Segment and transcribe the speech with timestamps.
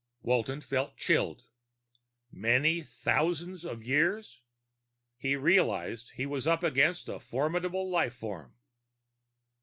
[0.23, 1.43] Walton felt chilled.
[2.31, 4.41] Many thousands of years!
[5.15, 8.55] He realized he was up against a formidable life form.